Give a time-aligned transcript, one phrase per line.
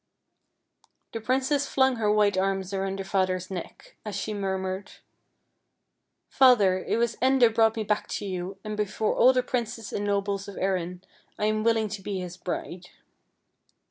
[1.13, 4.93] The princess flung her white arms around her father's neck, as she murmured:"
[6.39, 10.03] Father, it was Enda brought me back to you, and before all the princes and
[10.05, 11.03] nobles of Erin
[11.37, 12.87] I am willing to be his bride."